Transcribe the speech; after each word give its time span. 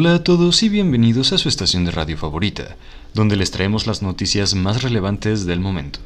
Hola 0.00 0.14
a 0.14 0.22
todos 0.22 0.62
y 0.62 0.68
bienvenidos 0.68 1.32
a 1.32 1.38
su 1.38 1.48
estación 1.48 1.84
de 1.84 1.90
radio 1.90 2.16
favorita, 2.16 2.76
donde 3.14 3.34
les 3.34 3.50
traemos 3.50 3.88
las 3.88 4.00
noticias 4.00 4.54
más 4.54 4.84
relevantes 4.84 5.44
del 5.44 5.58
momento. 5.58 5.98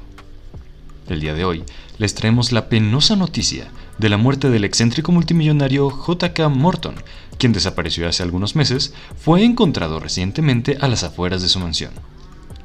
El 1.10 1.20
día 1.20 1.34
de 1.34 1.44
hoy 1.44 1.62
les 1.98 2.14
traemos 2.14 2.52
la 2.52 2.70
penosa 2.70 3.16
noticia 3.16 3.70
de 3.98 4.08
la 4.08 4.16
muerte 4.16 4.48
del 4.48 4.64
excéntrico 4.64 5.12
multimillonario 5.12 5.90
J.K. 5.90 6.48
Morton, 6.48 6.94
quien 7.36 7.52
desapareció 7.52 8.08
hace 8.08 8.22
algunos 8.22 8.56
meses, 8.56 8.94
fue 9.14 9.44
encontrado 9.44 10.00
recientemente 10.00 10.78
a 10.80 10.88
las 10.88 11.04
afueras 11.04 11.42
de 11.42 11.50
su 11.50 11.60
mansión. 11.60 11.92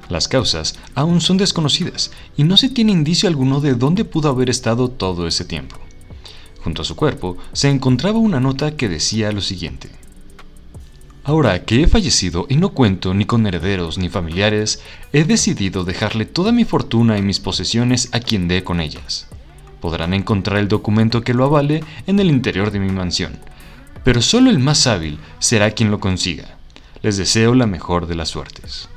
Las 0.07 0.30
causas 0.30 0.80
aún 0.95 1.20
son 1.20 1.35
desconocidas 1.35 2.09
y 2.38 2.45
no 2.45 2.55
se 2.55 2.70
tiene 2.70 2.94
indicio 2.94 3.27
alguno 3.27 3.59
de 3.59 3.73
dónde 3.73 4.05
pudo 4.05 4.30
haber 4.30 4.49
estado 4.49 4.88
todo 4.88 5.27
ese 5.27 5.44
tiempo. 5.44 5.75
Junto 6.63 6.84
a 6.84 6.85
su 6.85 6.95
cuerpo 6.95 7.35
se 7.52 7.70
encontraba 7.70 8.17
una 8.17 8.39
nota 8.39 8.77
que 8.77 8.88
decía 8.88 9.34
lo 9.34 9.41
siguiente. 9.41 9.89
Ahora 11.27 11.66
que 11.66 11.84
he 11.84 11.88
fallecido 11.88 12.45
y 12.48 12.55
no 12.55 12.70
cuento 12.70 13.13
ni 13.13 13.26
con 13.26 13.45
herederos 13.45 13.98
ni 13.98 14.08
familiares, 14.08 14.81
he 15.12 15.26
decidido 15.26 15.84
dejarle 15.84 16.26
toda 16.26 16.54
mi 16.54 16.63
fortuna 16.63 17.18
y 17.18 17.22
mis 17.22 17.41
posesiones 17.41 18.08
a 18.13 18.22
quien 18.22 18.48
dé 18.48 18.63
con 18.63 18.80
ellas. 18.80 19.27
Podrán 19.82 20.13
encontrar 20.13 20.58
el 20.58 20.70
documento 20.70 21.26
que 21.26 21.34
lo 21.34 21.44
avale 21.44 21.84
en 22.08 22.21
el 22.21 22.30
interior 22.30 22.71
de 22.71 22.80
mi 22.80 22.94
mansión, 22.94 23.38
pero 24.05 24.21
solo 24.21 24.49
el 24.49 24.59
más 24.59 24.88
hábil 24.88 25.20
será 25.40 25.71
quien 25.71 25.91
lo 25.91 25.99
consiga. 25.99 26.58
Les 27.02 27.18
deseo 27.18 27.55
la 27.55 27.66
mejor 27.66 28.07
de 28.07 28.16
las 28.16 28.30
suertes. 28.30 28.88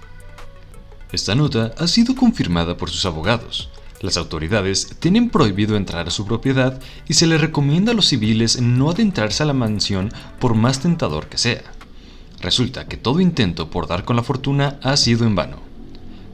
Esta 1.11 1.35
nota 1.35 1.75
ha 1.79 1.89
sido 1.89 2.15
confirmada 2.15 2.77
por 2.77 2.91
sus 2.91 3.07
abogados. 3.07 3.71
Las 4.03 4.17
autoridades 4.17 4.95
tienen 5.01 5.31
prohibido 5.31 5.77
entrar 5.77 6.07
a 6.07 6.13
su 6.13 6.27
propiedad 6.27 6.81
y 7.09 7.15
se 7.15 7.27
le 7.27 7.39
recomienda 7.39 7.91
a 7.91 7.97
los 7.97 8.07
civiles 8.07 8.61
no 8.61 8.89
adentrarse 8.89 9.43
a 9.43 9.47
la 9.47 9.53
mansión 9.53 10.13
por 10.39 10.55
más 10.55 10.79
tentador 10.79 11.27
que 11.27 11.37
sea. 11.37 11.63
Resulta 12.41 12.87
que 12.87 12.97
todo 12.97 13.21
intento 13.21 13.71
por 13.71 13.87
dar 13.87 14.05
con 14.05 14.17
la 14.17 14.23
fortuna 14.23 14.79
ha 14.83 14.97
sido 14.97 15.27
en 15.27 15.35
vano. 15.35 15.59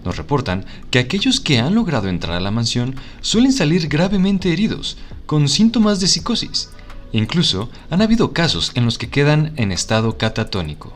Nos 0.05 0.17
reportan 0.17 0.65
que 0.91 1.01
aquellos 1.01 1.41
que 1.41 1.59
han 1.59 1.75
logrado 1.75 2.09
entrar 2.09 2.37
a 2.37 2.41
la 2.41 2.53
mansión 2.53 2.95
suelen 3.21 3.53
salir 3.53 3.89
gravemente 3.89 4.53
heridos, 4.53 4.97
con 5.27 5.49
síntomas 5.49 5.99
de 5.99 6.07
psicosis. 6.07 6.71
Incluso 7.13 7.71
han 7.91 8.03
habido 8.03 8.33
casos 8.33 8.71
en 8.75 8.85
los 8.85 8.99
que 8.99 9.11
quedan 9.11 9.53
en 9.57 9.73
estado 9.73 10.17
catatónico. 10.17 10.93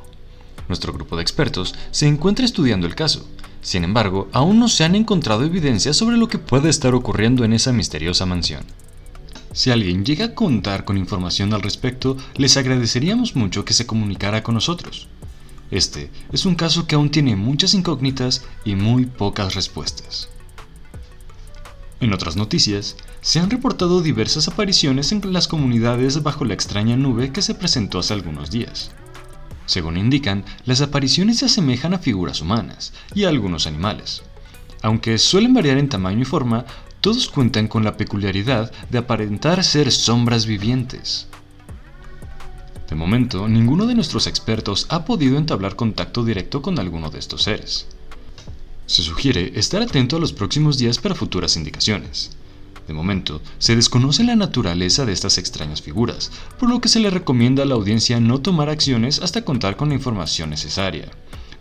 Nuestro 0.69 0.93
grupo 0.93 1.17
de 1.17 1.23
expertos 1.23 1.75
se 1.91 2.07
encuentra 2.07 2.45
estudiando 2.45 2.87
el 2.87 2.95
caso. 2.95 3.27
Sin 3.63 3.83
embargo, 3.83 4.29
aún 4.33 4.61
no 4.61 4.69
se 4.69 4.85
han 4.85 4.95
encontrado 4.95 5.45
evidencias 5.45 5.97
sobre 5.97 6.17
lo 6.17 6.29
que 6.29 6.39
puede 6.39 6.69
estar 6.69 6.95
ocurriendo 6.95 7.45
en 7.45 7.53
esa 7.53 7.73
misteriosa 7.73 8.27
mansión. 8.27 8.63
Si 9.53 9.71
alguien 9.71 10.05
llega 10.05 10.27
a 10.27 10.35
contar 10.35 10.85
con 10.85 10.97
información 10.97 11.53
al 11.53 11.63
respecto, 11.63 12.17
les 12.37 12.57
agradeceríamos 12.57 13.35
mucho 13.35 13.65
que 13.65 13.75
se 13.75 13.87
comunicara 13.87 14.43
con 14.43 14.55
nosotros. 14.55 15.09
Este 15.71 16.11
es 16.33 16.47
un 16.47 16.55
caso 16.55 16.87
que 16.87 16.95
aún 16.95 17.11
tiene 17.11 17.35
muchas 17.37 17.75
incógnitas 17.75 18.45
y 18.65 18.77
muy 18.77 19.07
pocas 19.07 19.55
respuestas. 19.55 20.29
En 22.01 22.13
otras 22.13 22.37
noticias, 22.37 22.97
se 23.21 23.41
han 23.41 23.51
reportado 23.51 24.01
diversas 24.01 24.49
apariciones 24.49 25.13
en 25.13 25.21
las 25.33 25.49
comunidades 25.49 26.23
bajo 26.23 26.45
la 26.45 26.55
extraña 26.55 26.97
nube 26.97 27.33
que 27.33 27.43
se 27.43 27.55
presentó 27.55 27.99
hace 27.99 28.15
algunos 28.15 28.51
días. 28.51 28.93
Según 29.67 29.97
indican, 29.97 30.45
las 30.65 30.81
apariciones 30.81 31.39
se 31.39 31.45
asemejan 31.45 31.93
a 31.93 31.99
figuras 31.99 32.41
humanas 32.41 32.93
y 33.15 33.25
a 33.25 33.29
algunos 33.29 33.67
animales. 33.67 34.23
Aunque 34.83 35.19
suelen 35.19 35.55
variar 35.55 35.77
en 35.77 35.89
tamaño 35.89 36.23
y 36.23 36.25
forma, 36.25 36.65
todos 37.01 37.29
cuentan 37.29 37.69
con 37.69 37.85
la 37.85 37.97
peculiaridad 37.97 38.73
de 38.91 38.99
aparentar 38.99 39.65
ser 39.65 39.91
sombras 39.91 40.47
vivientes. 40.47 41.27
De 42.89 42.97
momento, 42.97 43.49
ninguno 43.49 43.87
de 43.87 43.95
nuestros 43.95 44.27
expertos 44.27 44.87
ha 44.89 45.05
podido 45.05 45.39
entablar 45.39 45.77
contacto 45.77 46.25
directo 46.25 46.61
con 46.61 46.79
alguno 46.79 47.11
de 47.11 47.21
estos 47.21 47.45
seres. 47.45 47.87
Se 48.87 49.03
sugiere 49.03 49.53
estar 49.55 49.81
atento 49.81 50.17
a 50.17 50.19
los 50.19 50.33
próximos 50.33 50.77
días 50.77 50.99
para 50.99 51.15
futuras 51.15 51.57
indicaciones. 51.57 52.37
De 52.89 52.95
momento, 52.95 53.41
se 53.61 53.77
desconoce 53.77 54.25
la 54.25 54.35
naturaleza 54.35 55.07
de 55.07 55.13
estas 55.13 55.39
extrañas 55.39 55.81
figuras, 55.81 56.33
por 56.59 56.69
lo 56.69 56.81
que 56.81 56.89
se 56.89 56.99
le 56.99 57.09
recomienda 57.09 57.63
a 57.63 57.67
la 57.67 57.77
audiencia 57.77 58.19
no 58.19 58.41
tomar 58.41 58.69
acciones 58.69 59.21
hasta 59.21 59.45
contar 59.45 59.77
con 59.77 59.91
la 59.91 59.95
información 59.95 60.51
necesaria. 60.51 61.09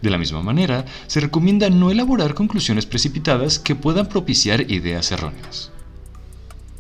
De 0.02 0.10
la 0.10 0.18
misma 0.18 0.42
manera, 0.42 0.86
se 1.08 1.20
recomienda 1.20 1.70
no 1.70 1.92
elaborar 1.92 2.34
conclusiones 2.34 2.86
precipitadas 2.86 3.60
que 3.60 3.76
puedan 3.76 4.08
propiciar 4.08 4.72
ideas 4.72 5.12
erróneas. 5.12 5.72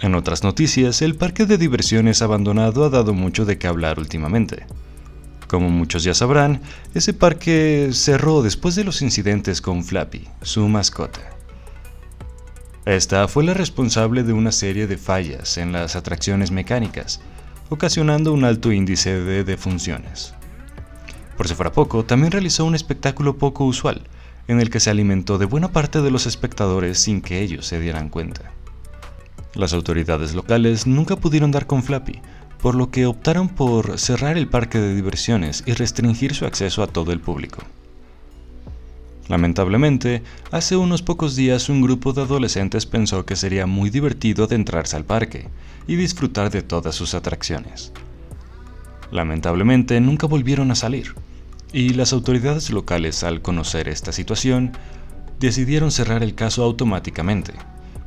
En 0.02 0.16
otras 0.16 0.44
noticias, 0.44 1.02
el 1.02 1.16
parque 1.16 1.46
de 1.46 1.58
diversiones 1.58 2.22
abandonado 2.22 2.86
ha 2.86 2.90
dado 2.90 3.14
mucho 3.14 3.44
de 3.44 3.58
qué 3.58 3.68
hablar 3.68 4.00
últimamente. 4.00 4.66
Como 5.48 5.70
muchos 5.70 6.04
ya 6.04 6.14
sabrán, 6.14 6.62
ese 6.94 7.14
parque 7.14 7.90
cerró 7.92 8.42
después 8.42 8.76
de 8.76 8.86
los 8.86 9.02
incidentes 9.02 9.62
con 9.62 9.84
Flappy, 9.84 10.28
su 10.42 10.68
mascota. 10.70 11.20
Esta 12.86 13.28
fue 13.28 13.44
la 13.44 13.54
responsable 13.54 14.24
de 14.24 14.32
una 14.32 14.54
serie 14.54 14.88
de 14.88 14.98
fallas 14.98 15.58
en 15.58 15.74
las 15.74 15.96
atracciones 15.98 16.52
mecánicas, 16.52 17.20
ocasionando 17.70 18.32
un 18.32 18.46
alto 18.46 18.72
índice 18.72 19.20
de 19.20 19.44
defunciones. 19.44 20.34
Por 21.40 21.48
si 21.48 21.56
fuera 21.56 21.72
poco, 21.72 22.04
también 22.04 22.34
realizó 22.34 22.66
un 22.66 22.76
espectáculo 22.76 23.38
poco 23.38 23.64
usual, 23.64 24.02
en 24.50 24.60
el 24.60 24.70
que 24.70 24.82
se 24.82 24.90
alimentó 24.90 25.38
de 25.38 25.46
buena 25.46 25.72
parte 25.72 26.02
de 26.02 26.12
los 26.12 26.26
espectadores 26.26 27.00
sin 27.00 27.22
que 27.22 27.42
ellos 27.42 27.66
se 27.66 27.80
dieran 27.80 28.10
cuenta. 28.10 28.52
Las 29.54 29.72
autoridades 29.72 30.34
locales 30.36 30.86
nunca 30.86 31.16
pudieron 31.16 31.52
dar 31.52 31.66
con 31.66 31.82
Flappy, 31.82 32.20
por 32.62 32.76
lo 32.76 32.92
que 32.92 33.06
optaron 33.06 33.48
por 33.48 33.98
cerrar 33.98 34.38
el 34.38 34.50
parque 34.50 34.80
de 34.80 34.94
diversiones 34.94 35.64
y 35.66 35.72
restringir 35.72 36.36
su 36.36 36.46
acceso 36.46 36.84
a 36.84 36.88
todo 36.88 37.14
el 37.14 37.22
público. 37.22 37.64
Lamentablemente, 39.30 40.24
hace 40.52 40.76
unos 40.76 41.02
pocos 41.04 41.38
días 41.38 41.70
un 41.70 41.82
grupo 41.82 42.12
de 42.12 42.24
adolescentes 42.24 42.86
pensó 42.86 43.26
que 43.26 43.38
sería 43.38 43.66
muy 43.66 43.90
divertido 43.90 44.44
adentrarse 44.44 44.98
al 44.98 45.06
parque 45.06 45.48
y 45.88 45.96
disfrutar 45.96 46.52
de 46.52 46.64
todas 46.64 46.96
sus 46.96 47.14
atracciones. 47.14 47.94
Lamentablemente 49.10 50.02
nunca 50.02 50.28
volvieron 50.28 50.70
a 50.72 50.76
salir 50.76 51.16
y 51.72 51.90
las 51.90 52.14
autoridades 52.14 52.72
locales 52.72 53.24
al 53.24 53.42
conocer 53.42 53.88
esta 53.88 54.12
situación 54.12 54.72
decidieron 55.40 55.92
cerrar 55.92 56.24
el 56.24 56.36
caso 56.36 56.64
automáticamente, 56.64 57.54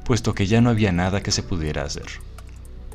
puesto 0.05 0.35
que 0.35 0.47
ya 0.47 0.61
no 0.61 0.71
había 0.71 0.93
nada 0.93 1.23
que 1.23 1.31
se 1.31 1.43
pudiera 1.43 1.85
hacer. 1.85 2.07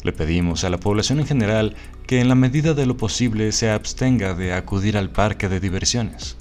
Le 0.04 0.14
pedimos 0.14 0.64
a 0.64 0.70
la 0.70 0.80
población 0.80 1.20
en 1.20 1.28
general 1.28 1.76
que 2.06 2.20
en 2.20 2.30
la 2.30 2.36
medida 2.36 2.74
de 2.74 2.86
lo 2.86 2.98
posible 2.98 3.52
se 3.52 3.72
abstenga 3.72 4.34
de 4.34 4.54
acudir 4.54 4.98
al 4.98 5.10
parque 5.10 5.50
de 5.50 5.60
diversiones. 5.60 6.38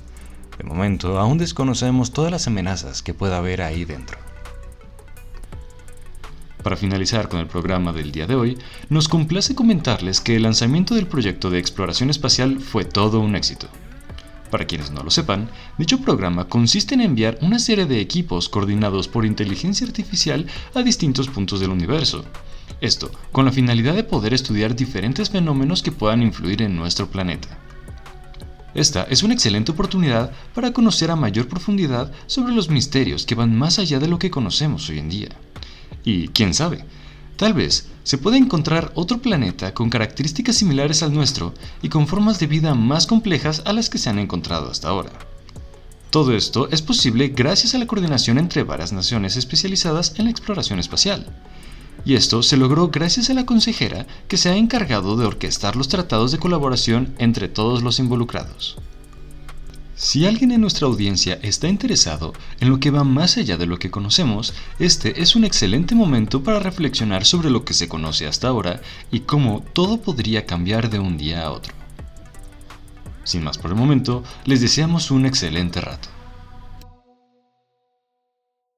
De 0.59 0.65
momento 0.65 1.19
aún 1.19 1.39
desconocemos 1.39 2.13
todas 2.13 2.31
las 2.31 2.47
amenazas 2.47 3.03
que 3.03 3.15
pueda 3.15 3.39
haber 3.39 3.63
ahí 3.63 3.85
dentro. 3.85 4.19
Para 6.63 6.77
finalizar 6.77 7.29
con 7.29 7.39
el 7.39 7.47
programa 7.47 7.93
del 7.93 8.11
día 8.11 8.27
de 8.27 8.35
hoy, 8.35 8.59
nos 8.89 9.07
complace 9.09 9.55
comentarles 9.55 10.21
que 10.21 10.35
el 10.35 10.43
lanzamiento 10.43 10.97
del 10.97 11.07
proyecto 11.07 11.49
de 11.49 11.61
exploración 11.61 12.11
espacial 12.11 12.61
fue 12.61 12.85
todo 12.85 13.21
un 13.21 13.37
éxito. 13.37 13.69
Para 14.51 14.67
quienes 14.67 14.91
no 14.91 15.03
lo 15.03 15.11
sepan, 15.11 15.51
dicho 15.77 16.01
programa 16.01 16.49
consiste 16.49 16.95
en 16.95 17.01
enviar 17.01 17.39
una 17.41 17.59
serie 17.59 17.87
de 17.87 18.01
equipos 18.01 18.49
coordinados 18.49 19.09
por 19.09 19.27
inteligencia 19.27 19.87
artificial 19.87 20.47
a 20.75 20.83
distintos 20.83 21.29
puntos 21.29 21.61
del 21.61 21.71
universo. 21.71 22.25
Esto 22.81 23.11
con 23.33 23.45
la 23.45 23.53
finalidad 23.53 23.95
de 23.95 24.05
poder 24.05 24.35
estudiar 24.35 24.77
diferentes 24.77 25.31
fenómenos 25.31 25.83
que 25.83 25.93
puedan 25.93 26.23
influir 26.23 26.63
en 26.63 26.77
nuestro 26.77 27.09
planeta. 27.09 27.59
Esta 28.75 29.05
es 29.05 29.23
una 29.23 29.33
excelente 29.33 29.73
oportunidad 29.73 30.33
para 30.55 30.73
conocer 30.73 31.11
a 31.11 31.17
mayor 31.17 31.49
profundidad 31.49 32.13
sobre 32.27 32.55
los 32.55 32.69
misterios 32.69 33.25
que 33.25 33.35
van 33.35 33.57
más 33.57 33.79
allá 33.79 33.99
de 33.99 34.07
lo 34.07 34.19
que 34.19 34.31
conocemos 34.31 34.89
hoy 34.91 34.99
en 34.99 35.09
día. 35.09 35.29
Y 36.05 36.29
quién 36.29 36.53
sabe, 36.53 36.85
Tal 37.37 37.53
vez 37.53 37.89
se 38.03 38.17
pueda 38.17 38.39
encontrar 38.39 38.93
otro 38.95 39.19
planeta 39.19 39.75
con 39.75 39.91
características 39.91 40.57
similares 40.57 41.03
al 41.03 41.13
nuestro 41.13 41.53
y 41.83 41.91
con 41.91 42.07
formas 42.07 42.39
de 42.39 42.47
vida 42.47 42.75
más 42.75 43.07
complejas 43.07 43.63
a 43.67 43.75
las 43.75 43.91
que 43.91 43.99
se 43.99 44.09
han 44.09 44.19
encontrado 44.19 44.71
hasta 44.71 44.89
ahora. 44.89 45.13
Todo 46.11 46.35
esto 46.35 46.69
es 46.71 46.81
posible 46.81 47.29
gracias 47.29 47.75
a 47.75 47.79
la 47.79 47.87
coordinación 47.87 48.39
entre 48.39 48.63
varias 48.63 48.93
naciones 48.93 49.37
especializadas 49.37 50.15
en 50.17 50.25
la 50.25 50.31
exploración 50.31 50.79
espacial. 50.79 51.27
Y 52.07 52.15
esto 52.15 52.43
se 52.43 52.57
logró 52.57 52.89
gracias 52.89 53.29
a 53.29 53.35
la 53.35 53.45
consejera 53.45 54.07
que 54.29 54.39
se 54.39 54.49
ha 54.49 54.57
encargado 54.57 55.17
de 55.17 55.27
orquestar 55.27 55.77
los 55.77 55.89
tratados 55.89 56.33
de 56.33 56.39
colaboración 56.39 57.15
entre 57.19 57.49
todos 57.49 57.83
los 57.83 57.99
involucrados. 57.99 58.79
Si 59.99 60.27
alguien 60.27 60.53
en 60.53 60.61
nuestra 60.61 60.87
audiencia 60.87 61.39
está 61.43 61.69
interesado 61.69 62.35
en 62.61 62.69
lo 62.69 62.79
que 62.79 62.91
va 62.91 63.03
más 63.03 63.39
allá 63.39 63.57
de 63.57 63.65
lo 63.65 63.79
que 63.79 63.91
conocemos, 63.91 64.53
este 64.79 65.23
es 65.23 65.35
un 65.37 65.45
excelente 65.45 65.95
momento 65.95 66.43
para 66.43 66.59
reflexionar 66.59 67.25
sobre 67.25 67.49
lo 67.49 67.65
que 67.65 67.73
se 67.73 67.89
conoce 67.89 68.27
hasta 68.27 68.49
ahora 68.49 68.83
y 69.11 69.21
cómo 69.21 69.65
todo 69.73 70.03
podría 70.03 70.45
cambiar 70.45 70.91
de 70.91 70.99
un 70.99 71.17
día 71.17 71.45
a 71.45 71.51
otro. 71.51 71.73
Sin 73.25 73.43
más 73.43 73.57
por 73.57 73.71
el 73.71 73.79
momento, 73.79 74.23
les 74.45 74.61
deseamos 74.61 75.11
un 75.11 75.25
excelente 75.25 75.81
rato. 75.81 76.11